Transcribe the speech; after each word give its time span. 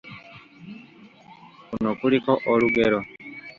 Kuno 1.69 1.91
kuliko 1.99 2.31
olugero? 2.51 2.99